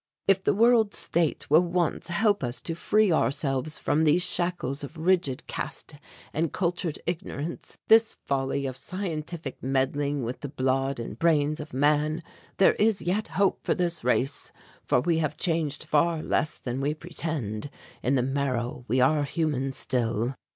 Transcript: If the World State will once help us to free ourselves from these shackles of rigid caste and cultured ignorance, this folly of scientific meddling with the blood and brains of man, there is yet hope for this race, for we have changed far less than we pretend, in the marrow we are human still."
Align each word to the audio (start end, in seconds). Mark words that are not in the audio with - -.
If 0.27 0.43
the 0.43 0.55
World 0.55 0.95
State 0.95 1.47
will 1.47 1.61
once 1.61 2.07
help 2.07 2.43
us 2.43 2.59
to 2.61 2.73
free 2.73 3.11
ourselves 3.11 3.77
from 3.77 4.03
these 4.03 4.25
shackles 4.25 4.83
of 4.83 4.97
rigid 4.97 5.45
caste 5.45 5.93
and 6.33 6.51
cultured 6.51 6.97
ignorance, 7.05 7.77
this 7.87 8.15
folly 8.25 8.65
of 8.65 8.77
scientific 8.77 9.61
meddling 9.61 10.23
with 10.23 10.39
the 10.39 10.49
blood 10.49 10.99
and 10.99 11.19
brains 11.19 11.59
of 11.59 11.71
man, 11.71 12.23
there 12.57 12.73
is 12.81 13.03
yet 13.03 13.27
hope 13.37 13.63
for 13.63 13.75
this 13.75 14.03
race, 14.03 14.51
for 14.83 15.01
we 15.01 15.19
have 15.19 15.37
changed 15.37 15.83
far 15.83 16.23
less 16.23 16.57
than 16.57 16.81
we 16.81 16.95
pretend, 16.95 17.69
in 18.01 18.15
the 18.15 18.23
marrow 18.23 18.85
we 18.87 18.99
are 18.99 19.21
human 19.23 19.71
still." 19.71 20.33